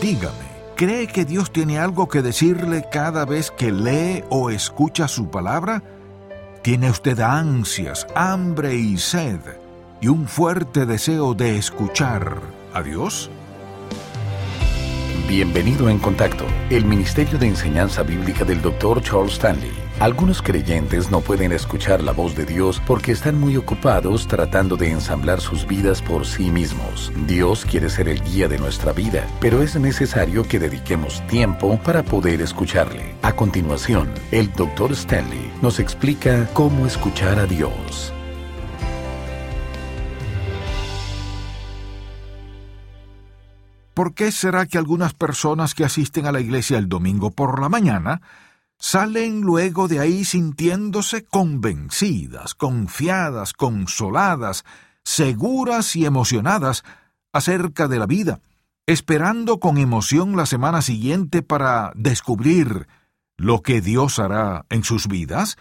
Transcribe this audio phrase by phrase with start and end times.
[0.00, 0.34] dígame,
[0.76, 5.82] ¿cree que Dios tiene algo que decirle cada vez que lee o escucha su palabra?
[6.62, 9.40] ¿Tiene usted ansias, hambre y sed
[10.00, 12.40] y un fuerte deseo de escuchar
[12.72, 13.30] a Dios?
[15.30, 19.00] Bienvenido en Contacto, el Ministerio de Enseñanza Bíblica del Dr.
[19.00, 19.70] Charles Stanley.
[20.00, 24.90] Algunos creyentes no pueden escuchar la voz de Dios porque están muy ocupados tratando de
[24.90, 27.12] ensamblar sus vidas por sí mismos.
[27.28, 32.02] Dios quiere ser el guía de nuestra vida, pero es necesario que dediquemos tiempo para
[32.02, 33.14] poder escucharle.
[33.22, 34.90] A continuación, el Dr.
[34.90, 38.12] Stanley nos explica cómo escuchar a Dios.
[44.00, 47.68] ¿Por qué será que algunas personas que asisten a la iglesia el domingo por la
[47.68, 48.22] mañana
[48.78, 54.64] salen luego de ahí sintiéndose convencidas, confiadas, consoladas,
[55.04, 56.82] seguras y emocionadas
[57.30, 58.40] acerca de la vida,
[58.86, 62.88] esperando con emoción la semana siguiente para descubrir
[63.36, 65.58] lo que Dios hará en sus vidas,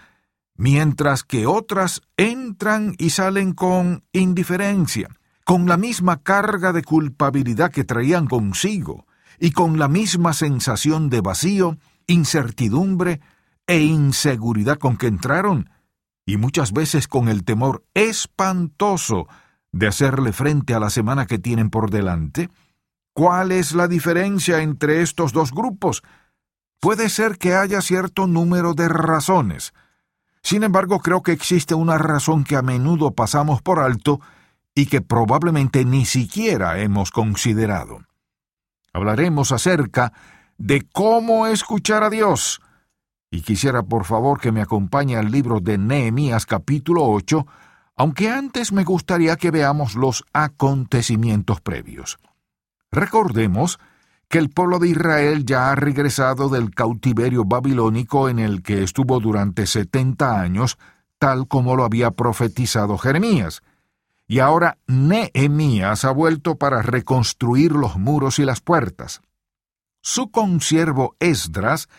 [0.55, 5.09] mientras que otras entran y salen con indiferencia,
[5.49, 9.07] con la misma carga de culpabilidad que traían consigo,
[9.39, 13.19] y con la misma sensación de vacío, incertidumbre
[13.65, 15.71] e inseguridad con que entraron,
[16.23, 19.27] y muchas veces con el temor espantoso
[19.71, 22.51] de hacerle frente a la semana que tienen por delante?
[23.13, 26.03] ¿Cuál es la diferencia entre estos dos grupos?
[26.79, 29.73] Puede ser que haya cierto número de razones.
[30.43, 34.21] Sin embargo, creo que existe una razón que a menudo pasamos por alto
[34.75, 37.99] y que probablemente ni siquiera hemos considerado.
[38.93, 40.13] Hablaremos acerca
[40.57, 42.61] de cómo escuchar a Dios.
[43.31, 47.45] Y quisiera por favor que me acompañe al libro de Nehemías capítulo 8,
[47.95, 52.17] aunque antes me gustaría que veamos los acontecimientos previos.
[52.91, 53.79] Recordemos
[54.27, 59.19] que el pueblo de Israel ya ha regresado del cautiverio babilónico en el que estuvo
[59.19, 60.77] durante setenta años,
[61.17, 63.61] tal como lo había profetizado Jeremías
[64.29, 69.21] y ahora Nehemías ha vuelto para reconstruir los muros y las puertas.
[70.03, 71.89] Su consiervo Esdras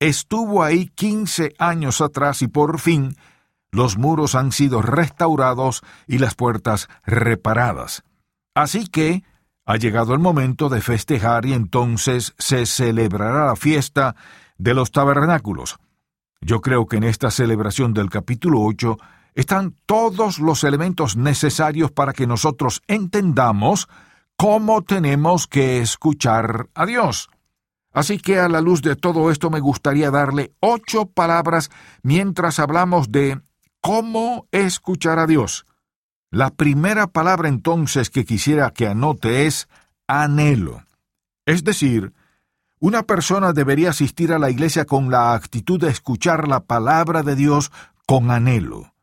[0.00, 3.14] estuvo ahí quince años atrás y por fin
[3.70, 8.04] los muros han sido restaurados y las puertas reparadas.
[8.54, 9.22] Así que
[9.66, 14.16] ha llegado el momento de festejar y entonces se celebrará la fiesta
[14.56, 15.76] de los tabernáculos.
[16.40, 18.96] Yo creo que en esta celebración del capítulo 8
[19.36, 23.86] están todos los elementos necesarios para que nosotros entendamos
[24.36, 27.28] cómo tenemos que escuchar a Dios.
[27.92, 31.70] Así que a la luz de todo esto me gustaría darle ocho palabras
[32.02, 33.40] mientras hablamos de
[33.82, 35.66] cómo escuchar a Dios.
[36.30, 39.68] La primera palabra entonces que quisiera que anote es
[40.08, 40.82] anhelo.
[41.44, 42.14] Es decir,
[42.80, 47.36] una persona debería asistir a la iglesia con la actitud de escuchar la palabra de
[47.36, 47.70] Dios
[48.06, 48.95] con anhelo.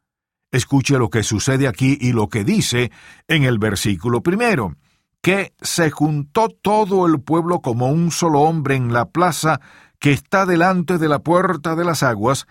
[0.53, 2.91] Escuche lo que sucede aquí y lo que dice
[3.28, 4.75] en el versículo primero,
[5.19, 9.59] que se juntó todo el pueblo como un solo hombre en la plaza
[9.97, 12.46] que está delante de la puerta de las aguas,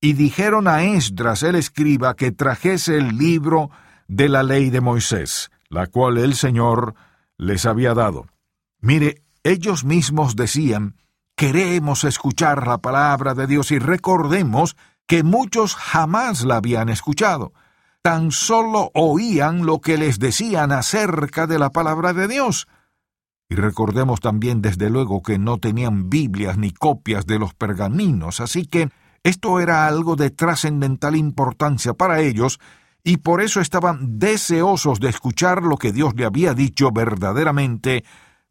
[0.00, 3.70] y dijeron a Esdras el escriba que trajese el libro
[4.08, 6.96] de la ley de Moisés, la cual el Señor
[7.38, 8.26] les había dado.
[8.80, 10.96] Mire, ellos mismos decían,
[11.36, 14.74] queremos escuchar la palabra de Dios y recordemos
[15.06, 17.52] que muchos jamás la habían escuchado,
[18.02, 22.66] tan solo oían lo que les decían acerca de la palabra de Dios.
[23.48, 28.66] Y recordemos también desde luego que no tenían Biblias ni copias de los pergaminos, así
[28.66, 28.88] que
[29.22, 32.58] esto era algo de trascendental importancia para ellos,
[33.02, 38.04] y por eso estaban deseosos de escuchar lo que Dios le había dicho verdaderamente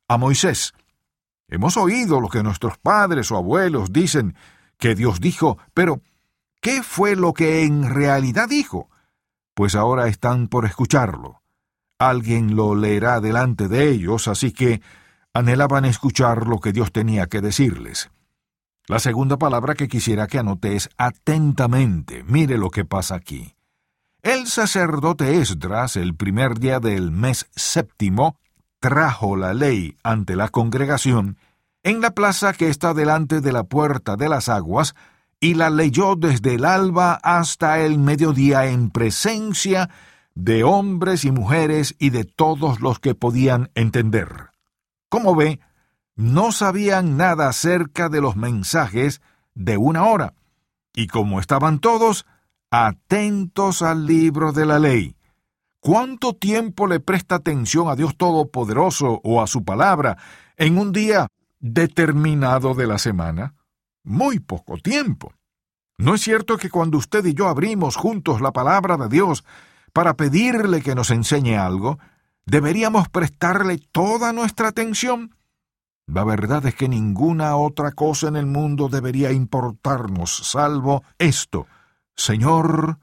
[0.08, 0.74] a Moisés.
[1.48, 4.36] Hemos oído lo que nuestros padres o abuelos dicen
[4.78, 6.02] que Dios dijo, pero
[6.64, 8.90] ¿Qué fue lo que en realidad dijo?
[9.54, 11.42] Pues ahora están por escucharlo.
[12.00, 14.82] Alguien lo leerá delante de ellos, así que
[15.34, 18.12] anhelaban escuchar lo que Dios tenía que decirles.
[18.88, 22.24] La segunda palabra que quisiera que anote es atentamente.
[22.24, 23.56] Mire lo que pasa aquí.
[24.22, 28.38] El sacerdote Esdras, el primer día del mes séptimo,
[28.80, 31.38] trajo la ley ante la congregación
[31.84, 34.96] en la plaza que está delante de la puerta de las aguas,
[35.44, 39.90] y la leyó desde el alba hasta el mediodía en presencia
[40.36, 44.52] de hombres y mujeres y de todos los que podían entender.
[45.10, 45.60] Como ve,
[46.16, 49.22] no sabían nada acerca de los mensajes
[49.54, 50.34] de una hora,
[50.96, 52.26] y como estaban todos
[52.72, 55.18] atentos al libro de la ley,
[55.82, 60.18] ¿Cuánto tiempo le presta atención a Dios Todopoderoso o a su palabra
[60.56, 61.28] en un día
[61.60, 63.56] determinado de la semana?
[64.04, 65.34] Muy poco tiempo.
[65.98, 69.44] ¿No es cierto que cuando usted y yo abrimos juntos la palabra de Dios
[69.94, 72.00] para pedirle que nos enseñe algo,
[72.46, 75.36] deberíamos prestarle toda nuestra atención?
[76.06, 81.68] La verdad es que ninguna otra cosa en el mundo debería importarnos, salvo esto.
[82.16, 83.00] Señor,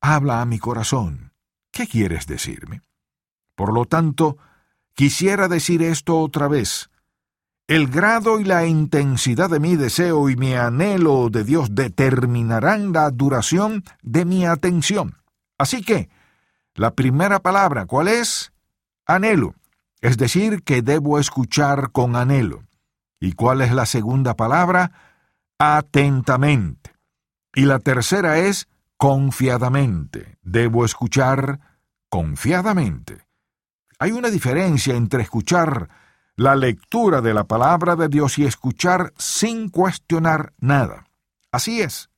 [0.00, 1.28] habla a mi corazón
[1.70, 2.82] ¿Qué quieres decirme?
[3.54, 4.38] Por lo tanto,
[4.94, 6.90] quisiera decir esto otra vez.
[7.68, 13.10] El grado y la intensidad de mi deseo y mi anhelo de Dios determinarán la
[13.10, 15.18] duración de mi atención.
[15.58, 16.08] Así que,
[16.74, 18.54] la primera palabra, ¿cuál es?
[19.04, 19.54] Anhelo,
[20.00, 22.64] es decir, que debo escuchar con anhelo.
[23.20, 24.92] ¿Y cuál es la segunda palabra?
[25.58, 26.94] Atentamente.
[27.54, 28.66] Y la tercera es
[28.96, 30.38] confiadamente.
[30.40, 31.60] Debo escuchar
[32.08, 33.26] confiadamente.
[33.98, 35.90] Hay una diferencia entre escuchar
[36.38, 41.08] la lectura de la palabra de Dios y escuchar sin cuestionar nada.
[41.50, 42.10] Así es.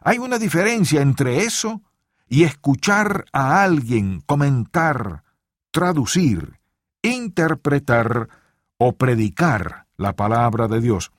[0.00, 1.82] Hay una diferencia entre eso
[2.28, 5.24] y escuchar a alguien comentar,
[5.72, 6.60] traducir,
[7.02, 8.28] interpretar
[8.76, 11.10] o predicar la palabra de Dios.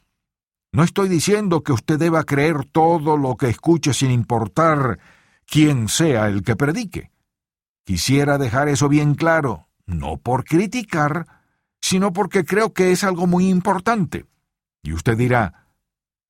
[0.72, 4.98] No estoy diciendo que usted deba creer todo lo que escuche sin importar
[5.46, 7.12] quién sea el que predique.
[7.84, 11.39] Quisiera dejar eso bien claro, no por criticar,
[11.90, 14.26] sino porque creo que es algo muy importante.
[14.84, 15.66] Y usted dirá,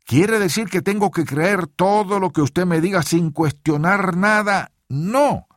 [0.06, 4.72] ¿quiere decir que tengo que creer todo lo que usted me diga sin cuestionar nada?
[4.88, 5.48] No.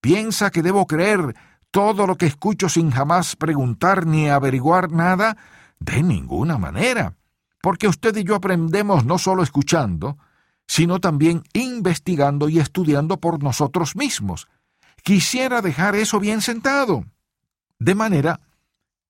[0.00, 1.34] ¿Piensa que debo creer
[1.70, 5.36] todo lo que escucho sin jamás preguntar ni averiguar nada?
[5.78, 7.16] De ninguna manera
[7.62, 10.18] porque usted y yo aprendemos no solo escuchando,
[10.66, 14.48] sino también investigando y estudiando por nosotros mismos.
[15.04, 17.04] Quisiera dejar eso bien sentado.
[17.78, 18.40] De manera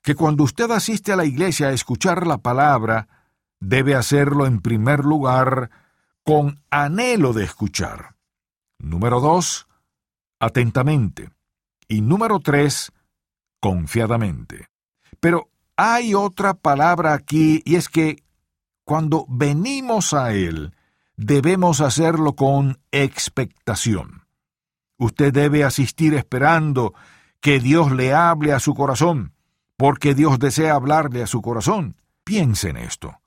[0.03, 3.09] que cuando usted asiste a la iglesia a escuchar la palabra,
[3.61, 5.71] debe hacerlo en primer lugar
[6.25, 8.17] con anhelo de escuchar.
[8.79, 9.69] Número dos,
[10.41, 11.31] atentamente.
[11.89, 12.93] Y número tres,
[13.61, 14.67] confiadamente.
[15.21, 18.25] Pero hay otra palabra aquí y es que
[18.85, 20.75] cuando venimos a Él,
[21.17, 24.27] debemos hacerlo con expectación.
[24.99, 26.95] Usted debe asistir esperando
[27.41, 29.33] que Dios le hable a su corazón,
[29.83, 31.97] porque Dios desea hablarle a su corazón.
[32.23, 33.21] Piense en esto.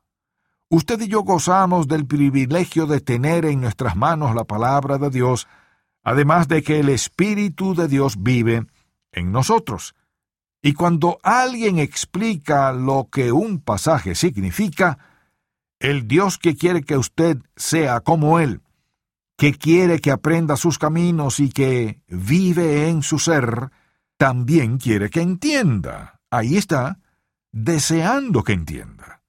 [0.70, 5.50] Usted y yo gozamos del privilegio de tener en nuestras manos la palabra de Dios,
[6.02, 8.68] además de que el Espíritu de Dios vive
[9.12, 9.96] en nosotros.
[10.62, 14.98] Y cuando alguien explica lo que un pasaje significa,
[15.80, 18.62] el Dios que quiere que usted sea como Él,
[19.36, 23.72] que quiere que aprenda sus caminos y que vive en su ser,
[24.16, 26.15] también quiere que entienda.
[26.36, 27.00] Ahí está,
[27.54, 29.22] deseando que entienda.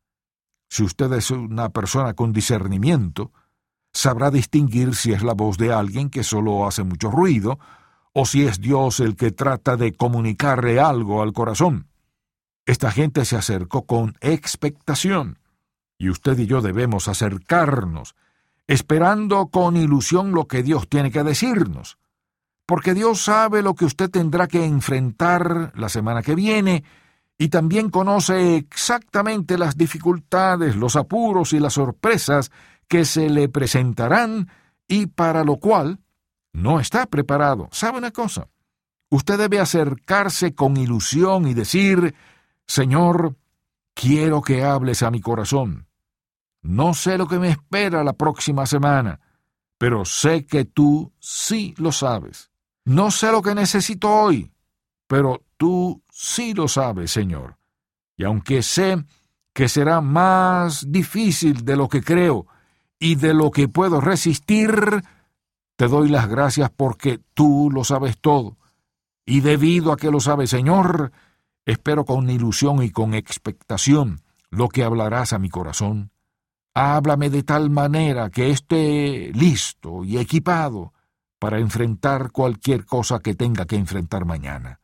[0.68, 3.30] Si usted es una persona con discernimiento,
[3.92, 7.60] sabrá distinguir si es la voz de alguien que solo hace mucho ruido,
[8.12, 11.86] o si es Dios el que trata de comunicarle algo al corazón.
[12.64, 15.38] Esta gente se acercó con expectación
[15.98, 18.16] y usted y yo debemos acercarnos,
[18.66, 21.98] esperando con ilusión lo que Dios tiene que decirnos,
[22.66, 26.84] porque Dios sabe lo que usted tendrá que enfrentar la semana que viene,
[27.38, 32.50] y también conoce exactamente las dificultades, los apuros y las sorpresas
[32.88, 34.48] que se le presentarán
[34.88, 36.00] y para lo cual
[36.52, 37.68] no está preparado.
[37.72, 38.48] ¿Sabe una cosa?
[39.10, 42.14] Usted debe acercarse con ilusión y decir,
[42.66, 43.36] Señor,
[43.94, 45.86] quiero que hables a mi corazón.
[46.62, 49.20] No sé lo que me espera la próxima semana,
[49.78, 52.50] pero sé que tú sí lo sabes.
[52.86, 54.52] No sé lo que necesito hoy,
[55.08, 57.58] pero tú sí lo sabes, Señor.
[58.16, 59.04] Y aunque sé
[59.52, 62.46] que será más difícil de lo que creo
[63.00, 65.02] y de lo que puedo resistir,
[65.74, 68.56] te doy las gracias porque tú lo sabes todo.
[69.24, 71.10] Y debido a que lo sabes, Señor,
[71.64, 76.12] espero con ilusión y con expectación lo que hablarás a mi corazón.
[76.72, 80.92] Háblame de tal manera que esté listo y equipado
[81.46, 84.80] para enfrentar cualquier cosa que tenga que enfrentar mañana.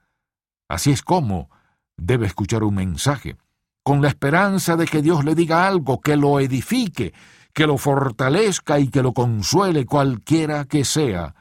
[0.68, 1.50] Así es como
[1.96, 3.36] debe escuchar un mensaje,
[3.82, 7.14] con la esperanza de que Dios le diga algo que lo edifique,
[7.52, 11.34] que lo fortalezca y que lo consuele cualquiera que sea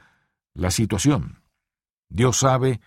[0.56, 1.44] la situación.
[2.10, 2.82] Dios sabe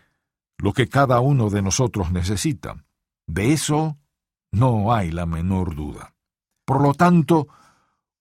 [0.58, 2.84] lo que cada uno de nosotros necesita.
[3.28, 3.96] De eso
[4.50, 6.16] no hay la menor duda.
[6.64, 7.46] Por lo tanto,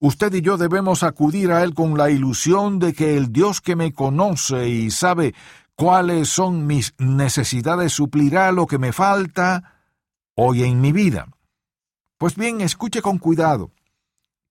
[0.06, 3.74] usted y yo debemos acudir a Él con la ilusión de que el Dios que
[3.74, 5.34] me conoce y sabe
[5.74, 9.80] cuáles son mis necesidades, suplirá lo que me falta
[10.34, 11.28] hoy en mi vida.
[12.18, 13.70] Pues bien, escuche con cuidado,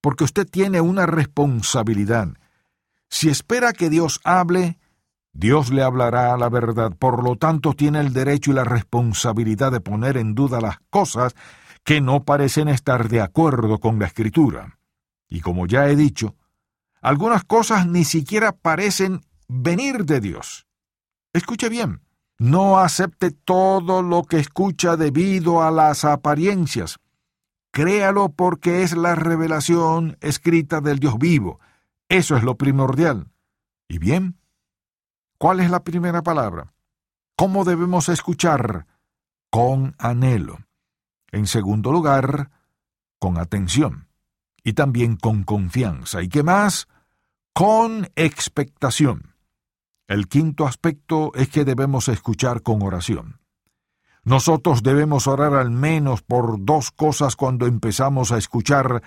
[0.00, 2.28] porque usted tiene una responsabilidad.
[3.08, 4.78] Si espera que Dios hable,
[5.32, 9.80] Dios le hablará la verdad, por lo tanto tiene el derecho y la responsabilidad de
[9.80, 11.34] poner en duda las cosas
[11.84, 14.78] que no parecen estar de acuerdo con la Escritura.
[15.34, 16.36] Y como ya he dicho,
[17.00, 20.68] algunas cosas ni siquiera parecen venir de Dios.
[21.32, 22.02] Escuche bien,
[22.38, 27.00] no acepte todo lo que escucha debido a las apariencias.
[27.72, 31.58] Créalo porque es la revelación escrita del Dios vivo.
[32.08, 33.32] Eso es lo primordial.
[33.88, 34.38] ¿Y bien?
[35.36, 36.74] ¿Cuál es la primera palabra?
[37.34, 38.86] ¿Cómo debemos escuchar?
[39.50, 40.58] Con anhelo.
[41.32, 42.52] En segundo lugar,
[43.18, 44.06] con atención.
[44.64, 46.22] Y también con confianza.
[46.22, 46.88] ¿Y qué más?
[47.52, 49.34] Con expectación.
[50.08, 53.40] El quinto aspecto es que debemos escuchar con oración.
[54.24, 59.02] Nosotros debemos orar al menos por dos cosas cuando empezamos a escuchar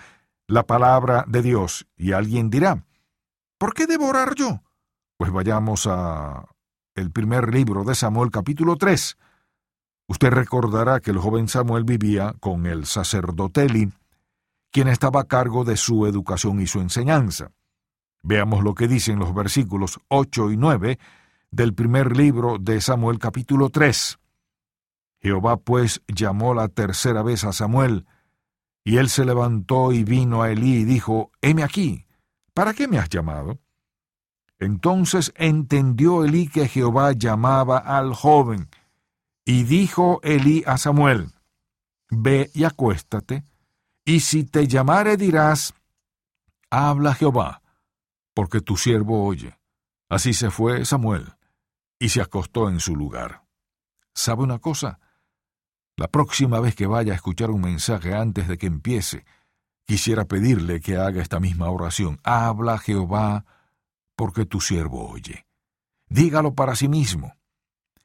[0.45, 1.87] la palabra de Dios.
[1.97, 2.85] Y alguien dirá,
[3.57, 4.61] ¿por qué debo orar yo?
[5.17, 6.45] Pues vayamos a
[6.95, 9.17] el primer libro de Samuel capítulo 3.
[10.07, 13.67] Usted recordará que el joven Samuel vivía con el sacerdote
[14.77, 17.51] quien estaba a cargo de su educación y su enseñanza.
[18.21, 20.99] Veamos lo que dicen los versículos 8 y 9
[21.49, 24.19] del primer libro de Samuel capítulo 3.
[25.19, 28.05] Jehová pues llamó la tercera vez a Samuel,
[28.83, 32.05] y él se levantó y vino a Elí y dijo, Heme aquí,
[32.53, 33.57] ¿para qué me has llamado?
[34.59, 38.69] Entonces entendió Elí que Jehová llamaba al joven,
[39.43, 41.31] y dijo Elí a Samuel,
[42.11, 43.43] Ve y acuéstate,
[44.07, 45.73] y si te llamare dirás,
[46.71, 47.61] Habla Jehová,
[48.33, 49.59] porque tu siervo oye.
[50.09, 51.35] Así se fue Samuel,
[51.99, 53.43] y se acostó en su lugar.
[54.15, 55.01] ¿Sabe una cosa?
[55.97, 59.25] La próxima vez que vaya a escuchar un mensaje antes de que empiece,
[59.85, 62.21] quisiera pedirle que haga esta misma oración.
[62.23, 63.43] Habla Jehová,
[64.15, 65.45] porque tu siervo oye.
[66.07, 67.35] Dígalo para sí mismo.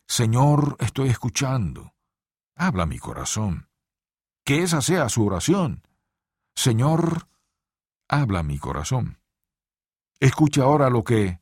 [0.09, 1.94] Señor, estoy escuchando.
[2.56, 3.68] Habla mi corazón.
[4.44, 5.85] Que esa sea su oración.
[6.54, 7.28] Señor,
[8.09, 9.18] habla mi corazón.
[10.21, 11.40] Escucha ahora lo que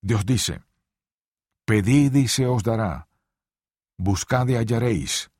[0.00, 0.62] Dios dice.
[1.64, 3.08] Pedid y se os dará.
[3.96, 5.30] Buscad y hallaréis.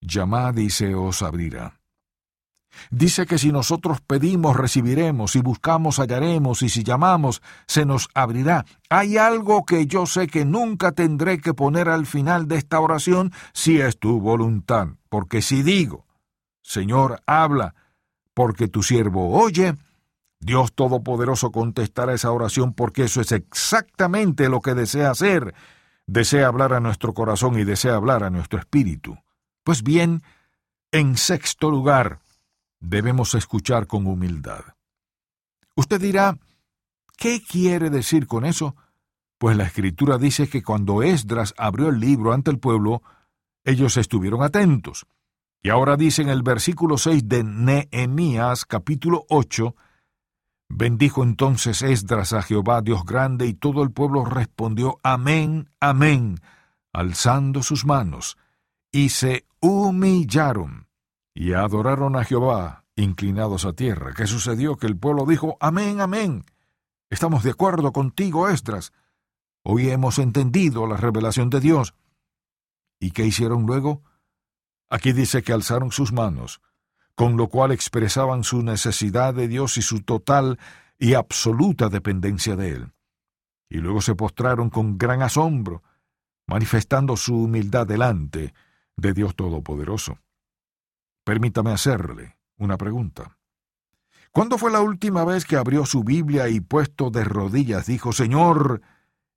[0.00, 1.78] Llamad y se os abrirá.
[2.90, 8.64] Dice que si nosotros pedimos, recibiremos, si buscamos, hallaremos, y si llamamos, se nos abrirá.
[8.88, 13.32] Hay algo que yo sé que nunca tendré que poner al final de esta oración
[13.52, 16.06] si es tu voluntad, porque si digo,
[16.62, 17.74] Señor, habla,
[18.38, 19.74] porque tu siervo oye,
[20.38, 25.56] Dios Todopoderoso contestará esa oración porque eso es exactamente lo que desea hacer.
[26.06, 29.18] Desea hablar a nuestro corazón y desea hablar a nuestro espíritu.
[29.64, 30.22] Pues bien,
[30.92, 32.20] en sexto lugar,
[32.78, 34.62] debemos escuchar con humildad.
[35.74, 36.38] Usted dirá,
[37.16, 38.76] ¿qué quiere decir con eso?
[39.38, 43.02] Pues la escritura dice que cuando Esdras abrió el libro ante el pueblo,
[43.64, 45.08] ellos estuvieron atentos.
[45.62, 49.74] Y ahora dice en el versículo 6 de Nehemías capítulo 8,
[50.68, 56.36] Bendijo entonces Esdras a Jehová Dios grande, y todo el pueblo respondió Amén, Amén,
[56.92, 58.36] alzando sus manos,
[58.92, 60.86] y se humillaron,
[61.34, 64.12] y adoraron a Jehová, inclinados a tierra.
[64.14, 64.76] ¿Qué sucedió?
[64.76, 66.44] Que el pueblo dijo Amén, Amén.
[67.10, 68.92] Estamos de acuerdo contigo, Esdras.
[69.64, 71.94] Hoy hemos entendido la revelación de Dios.
[73.00, 74.02] ¿Y qué hicieron luego?
[74.90, 76.60] Aquí dice que alzaron sus manos,
[77.14, 80.58] con lo cual expresaban su necesidad de Dios y su total
[80.98, 82.92] y absoluta dependencia de Él.
[83.68, 85.82] Y luego se postraron con gran asombro,
[86.46, 88.54] manifestando su humildad delante
[88.96, 90.18] de Dios Todopoderoso.
[91.24, 93.36] Permítame hacerle una pregunta.
[94.32, 98.80] ¿Cuándo fue la última vez que abrió su Biblia y puesto de rodillas dijo, Señor,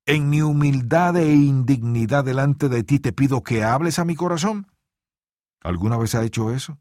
[0.06, 4.71] en mi humildad e indignidad delante de ti te pido que hables a mi corazón?
[5.62, 6.78] ¿Alguna vez ha hecho eso?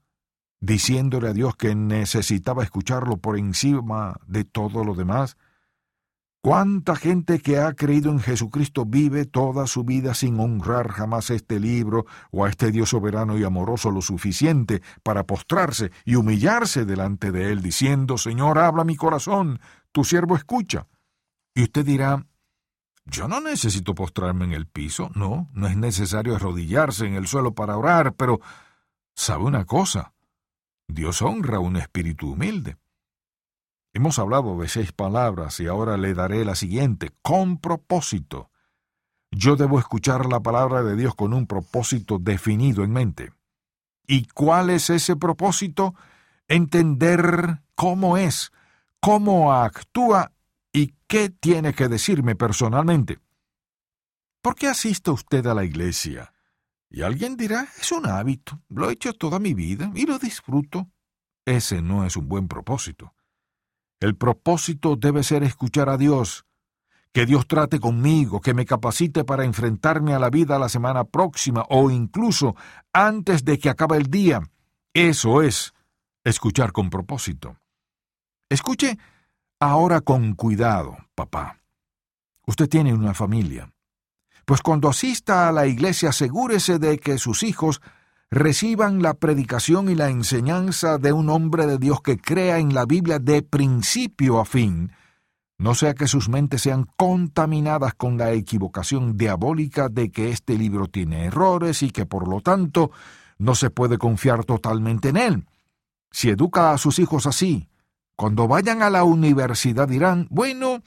[0.61, 5.37] diciéndole a Dios que necesitaba escucharlo por encima de todo lo demás?
[6.43, 11.61] ¿Cuánta gente que ha creído en Jesucristo vive toda su vida sin honrar jamás este
[11.61, 17.31] libro o a este Dios soberano y amoroso lo suficiente para postrarse y humillarse delante
[17.31, 19.61] de Él, diciendo, Señor, habla mi corazón,
[19.93, 20.87] tu siervo escucha?
[21.55, 22.27] Y usted dirá,
[23.05, 27.55] yo no necesito postrarme en el piso, no, no es necesario arrodillarse en el suelo
[27.55, 28.41] para orar, pero
[29.15, 30.15] ¿sabe una cosa?
[30.89, 32.77] Dios honra un espíritu humilde.
[33.93, 38.51] Hemos hablado de seis palabras y ahora le daré la siguiente, con propósito.
[39.33, 43.33] yo debo escuchar la palabra de Dios con un propósito definido en mente.
[44.07, 45.95] ¿Y cuál es ese propósito?
[46.49, 48.51] Entender cómo es,
[49.01, 50.33] cómo actúa
[50.73, 53.21] y qué tiene que decirme personalmente.
[54.43, 56.33] ¿Por qué asiste usted a la iglesia?
[56.91, 60.91] Y alguien dirá, es un hábito, lo he hecho toda mi vida y lo disfruto.
[61.47, 63.15] Ese no es un buen propósito.
[64.01, 66.47] El propósito debe ser escuchar a Dios,
[67.13, 71.65] que Dios trate conmigo, que me capacite para enfrentarme a la vida la semana próxima
[71.69, 72.57] o incluso
[72.93, 74.43] antes de que acabe el día.
[74.93, 75.73] Eso es
[76.25, 77.57] escuchar con propósito.
[78.49, 78.99] Escuche
[79.61, 81.61] ahora con cuidado, papá.
[82.47, 83.73] Usted tiene una familia.
[84.45, 87.81] Pues cuando asista a la iglesia asegúrese de que sus hijos
[88.31, 92.87] reciban la predicación y la enseñanza de un hombre de Dios que crea en la
[92.87, 94.93] Biblia de principio a fin,
[95.61, 100.87] no sea que sus mentes sean contaminadas con la equivocación diabólica de que este libro
[100.87, 102.91] tiene errores y que por lo tanto
[103.37, 105.47] no se puede confiar totalmente en él.
[106.11, 107.69] Si educa a sus hijos así,
[108.17, 110.83] cuando vayan a la universidad dirán, bueno,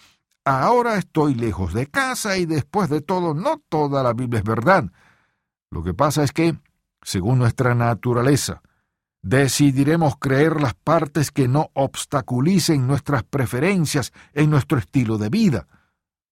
[0.46, 4.86] ahora estoy lejos de casa y después de todo no toda la Biblia es verdad.
[5.72, 6.56] Lo que pasa es que,
[7.02, 8.62] según nuestra naturaleza,
[9.24, 15.66] Decidiremos creer las partes que no obstaculicen nuestras preferencias en nuestro estilo de vida.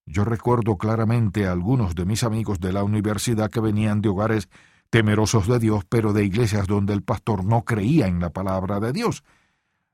[0.06, 4.50] Yo recuerdo claramente a algunos de mis amigos de la universidad que venían de hogares
[4.89, 8.91] temerosos de Dios, pero de iglesias donde el pastor no creía en la palabra de
[8.91, 9.24] Dios.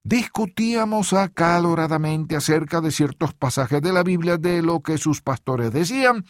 [0.04, 6.25] Discutíamos acaloradamente acerca de ciertos pasajes de la Biblia, de lo que sus pastores decían,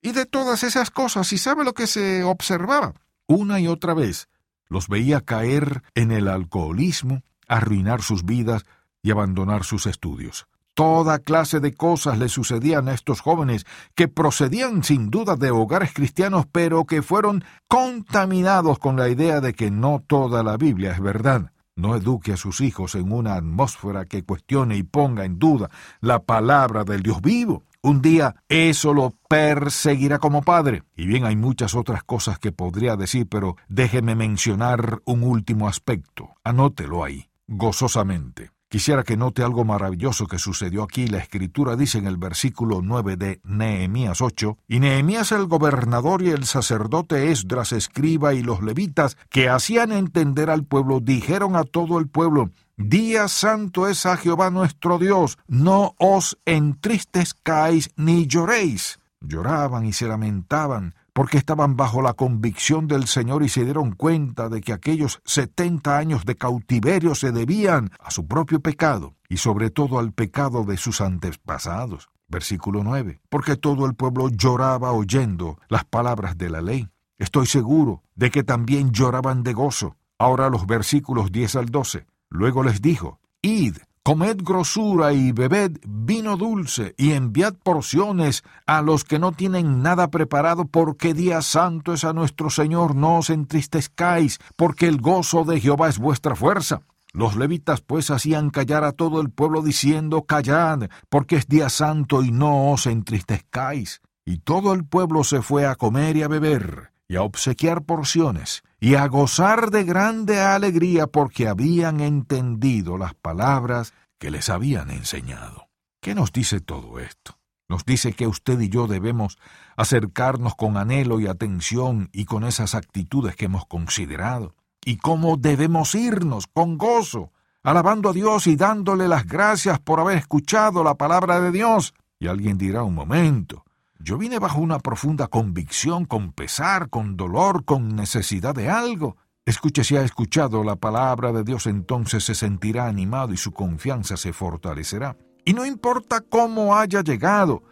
[0.00, 2.94] y de todas esas cosas, y sabe lo que se observaba.
[3.26, 4.28] Una y otra vez,
[4.68, 8.64] los veía caer en el alcoholismo, arruinar sus vidas
[9.02, 10.46] y abandonar sus estudios.
[10.74, 15.92] Toda clase de cosas le sucedían a estos jóvenes que procedían sin duda de hogares
[15.92, 21.00] cristianos, pero que fueron contaminados con la idea de que no toda la Biblia es
[21.00, 21.52] verdad.
[21.74, 26.22] No eduque a sus hijos en una atmósfera que cuestione y ponga en duda la
[26.22, 27.64] palabra del Dios vivo.
[27.82, 30.84] Un día eso lo perseguirá como padre.
[30.96, 36.34] Y bien hay muchas otras cosas que podría decir, pero déjeme mencionar un último aspecto.
[36.44, 38.50] Anótelo ahí, gozosamente.
[38.72, 41.06] Quisiera que note algo maravilloso que sucedió aquí.
[41.06, 46.30] La escritura dice en el versículo 9 de Nehemías 8, y Nehemías el gobernador y
[46.30, 51.98] el sacerdote Esdras escriba y los levitas que hacían entender al pueblo dijeron a todo
[51.98, 59.00] el pueblo, Día santo es a Jehová nuestro Dios, no os entristezcáis ni lloréis.
[59.20, 64.48] Lloraban y se lamentaban, porque estaban bajo la convicción del Señor y se dieron cuenta
[64.48, 69.70] de que aquellos setenta años de cautiverio se debían a su propio pecado y sobre
[69.70, 72.08] todo al pecado de sus antepasados.
[72.28, 73.20] Versículo 9.
[73.28, 76.88] Porque todo el pueblo lloraba oyendo las palabras de la ley.
[77.18, 79.96] Estoy seguro de que también lloraban de gozo.
[80.18, 82.06] Ahora los versículos 10 al 12.
[82.30, 89.04] Luego les dijo, Id, Comed grosura y bebed vino dulce y enviad porciones a los
[89.04, 94.40] que no tienen nada preparado, porque día santo es a nuestro Señor, no os entristezcáis,
[94.56, 96.82] porque el gozo de Jehová es vuestra fuerza.
[97.12, 102.24] Los levitas pues hacían callar a todo el pueblo diciendo, Callad, porque es día santo
[102.24, 104.00] y no os entristezcáis.
[104.24, 108.62] Y todo el pueblo se fue a comer y a beber, y a obsequiar porciones,
[108.80, 115.68] y a gozar de grande alegría porque habían entendido las palabras que les habían enseñado.
[116.00, 117.38] ¿Qué nos dice todo esto?
[117.68, 119.36] Nos dice que usted y yo debemos
[119.76, 125.94] acercarnos con anhelo y atención y con esas actitudes que hemos considerado, y cómo debemos
[125.94, 127.30] irnos con gozo,
[127.62, 131.92] alabando a Dios y dándole las gracias por haber escuchado la palabra de Dios.
[132.18, 133.66] Y alguien dirá un momento,
[134.02, 139.16] yo vine bajo una profunda convicción, con pesar, con dolor, con necesidad de algo.
[139.44, 144.16] Escuche si ha escuchado la palabra de Dios, entonces se sentirá animado y su confianza
[144.16, 145.16] se fortalecerá.
[145.44, 147.62] Y no importa cómo haya llegado,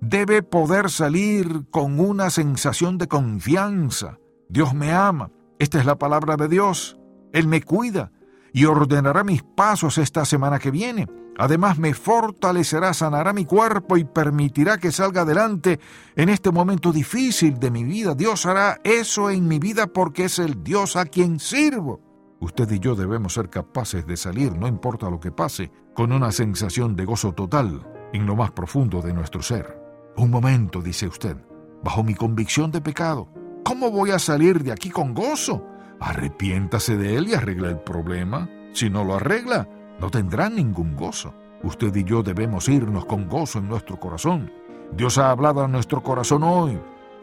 [0.00, 4.18] debe poder salir con una sensación de confianza.
[4.48, 5.30] Dios me ama.
[5.58, 6.98] Esta es la palabra de Dios.
[7.32, 8.10] Él me cuida
[8.52, 11.08] y ordenará mis pasos esta semana que viene.
[11.36, 15.80] Además me fortalecerá, sanará mi cuerpo y permitirá que salga adelante
[16.14, 18.14] en este momento difícil de mi vida.
[18.14, 22.00] Dios hará eso en mi vida porque es el Dios a quien sirvo.
[22.40, 26.30] Usted y yo debemos ser capaces de salir, no importa lo que pase, con una
[26.30, 29.80] sensación de gozo total en lo más profundo de nuestro ser.
[30.16, 31.36] Un momento, dice usted,
[31.82, 33.28] bajo mi convicción de pecado,
[33.64, 35.66] ¿cómo voy a salir de aquí con gozo?
[36.00, 38.48] Arrepiéntase de él y arregla el problema.
[38.72, 39.68] Si no lo arregla,
[40.00, 41.34] no tendrá ningún gozo.
[41.62, 44.52] Usted y yo debemos irnos con gozo en nuestro corazón.
[44.92, 46.78] Dios ha hablado a nuestro corazón hoy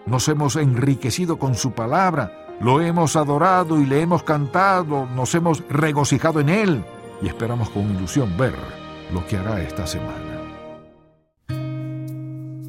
[0.05, 5.63] nos hemos enriquecido con su palabra, lo hemos adorado y le hemos cantado, nos hemos
[5.69, 6.85] regocijado en él
[7.21, 8.55] y esperamos con ilusión ver
[9.13, 10.39] lo que hará esta semana.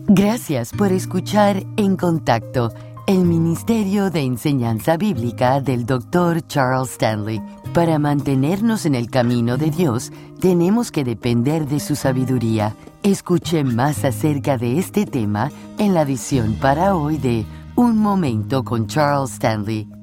[0.08, 2.70] Gracias por escuchar En Contacto,
[3.06, 6.46] el Ministerio de Enseñanza Bíblica del Dr.
[6.46, 7.42] Charles Stanley.
[7.74, 12.76] Para mantenernos en el camino de Dios, tenemos que depender de su sabiduría.
[13.02, 18.86] Escuche más acerca de este tema en la edición para hoy de Un Momento con
[18.86, 20.01] Charles Stanley.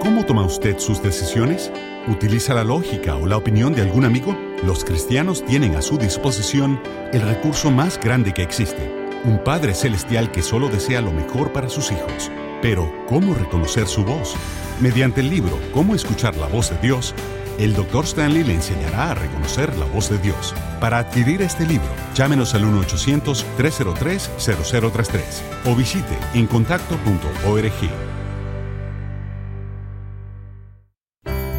[0.00, 1.72] ¿Cómo toma usted sus decisiones?
[2.06, 4.45] ¿Utiliza la lógica o la opinión de algún amigo?
[4.62, 6.80] Los cristianos tienen a su disposición
[7.12, 8.90] el recurso más grande que existe,
[9.24, 12.30] un Padre Celestial que solo desea lo mejor para sus hijos.
[12.62, 14.34] Pero, ¿cómo reconocer su voz?
[14.80, 17.14] Mediante el libro Cómo escuchar la voz de Dios,
[17.58, 18.06] el Dr.
[18.06, 20.54] Stanley le enseñará a reconocer la voz de Dios.
[20.80, 25.20] Para adquirir este libro, llámenos al 1-800-303-0033
[25.66, 28.15] o visite encontacto.org.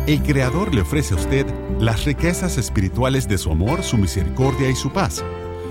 [0.07, 1.45] El Creador le ofrece a usted
[1.81, 5.21] las riquezas espirituales de su amor, su misericordia y su paz,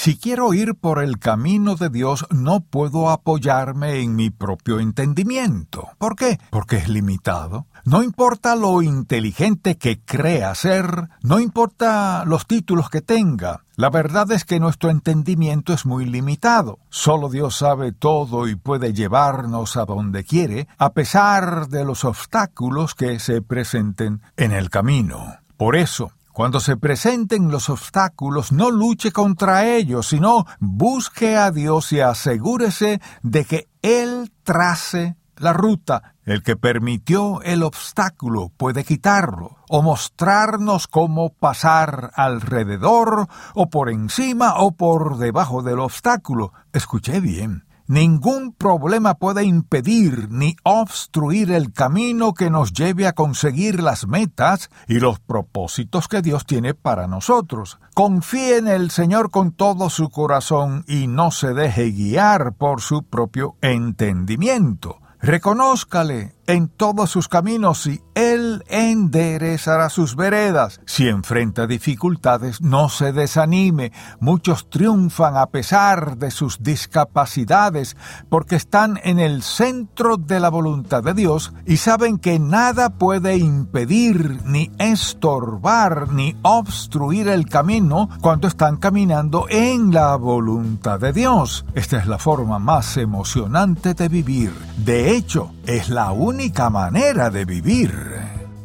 [0.00, 5.88] Si quiero ir por el camino de Dios, no puedo apoyarme en mi propio entendimiento.
[5.98, 6.38] ¿Por qué?
[6.50, 7.66] Porque es limitado.
[7.84, 14.30] No importa lo inteligente que crea ser, no importa los títulos que tenga, la verdad
[14.30, 16.78] es que nuestro entendimiento es muy limitado.
[16.90, 22.94] Solo Dios sabe todo y puede llevarnos a donde quiere, a pesar de los obstáculos
[22.94, 25.38] que se presenten en el camino.
[25.56, 31.90] Por eso, cuando se presenten los obstáculos, no luche contra ellos, sino busque a Dios
[31.92, 36.14] y asegúrese de que Él trace la ruta.
[36.24, 44.58] El que permitió el obstáculo puede quitarlo, o mostrarnos cómo pasar alrededor, o por encima,
[44.58, 46.52] o por debajo del obstáculo.
[46.72, 47.64] Escuché bien.
[47.88, 54.68] Ningún problema puede impedir ni obstruir el camino que nos lleve a conseguir las metas
[54.86, 57.78] y los propósitos que Dios tiene para nosotros.
[57.94, 63.04] Confíe en el Señor con todo su corazón y no se deje guiar por su
[63.04, 64.98] propio entendimiento.
[65.22, 70.80] Reconózcale en todos sus caminos y Él enderezará sus veredas.
[70.86, 73.92] Si enfrenta dificultades, no se desanime.
[74.18, 77.96] Muchos triunfan a pesar de sus discapacidades
[78.30, 83.36] porque están en el centro de la voluntad de Dios y saben que nada puede
[83.36, 91.66] impedir, ni estorbar, ni obstruir el camino cuando están caminando en la voluntad de Dios.
[91.74, 94.54] Esta es la forma más emocionante de vivir.
[94.78, 97.92] De hecho, es la única manera de vivir.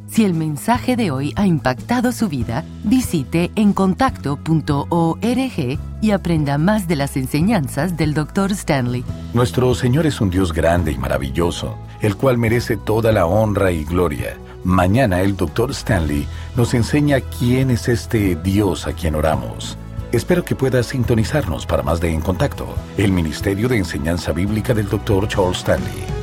[0.07, 6.95] Si el mensaje de hoy ha impactado su vida, visite encontacto.org y aprenda más de
[6.95, 8.53] las enseñanzas del Dr.
[8.53, 9.03] Stanley.
[9.33, 13.83] Nuestro Señor es un Dios grande y maravilloso, el cual merece toda la honra y
[13.83, 14.37] gloria.
[14.63, 15.71] Mañana el Dr.
[15.71, 19.77] Stanley nos enseña quién es este Dios a quien oramos.
[20.13, 24.87] Espero que pueda sintonizarnos para más de En Contacto, el Ministerio de Enseñanza Bíblica del
[24.87, 25.27] Dr.
[25.27, 26.22] Charles Stanley.